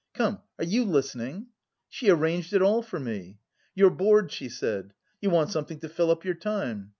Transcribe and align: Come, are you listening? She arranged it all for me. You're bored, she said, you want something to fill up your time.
Come, 0.15 0.39
are 0.57 0.65
you 0.65 0.83
listening? 0.83 1.49
She 1.87 2.09
arranged 2.09 2.53
it 2.53 2.63
all 2.63 2.81
for 2.81 2.99
me. 2.99 3.37
You're 3.75 3.91
bored, 3.91 4.31
she 4.31 4.49
said, 4.49 4.93
you 5.21 5.29
want 5.29 5.51
something 5.51 5.79
to 5.81 5.89
fill 5.89 6.09
up 6.09 6.25
your 6.25 6.33
time. 6.33 6.89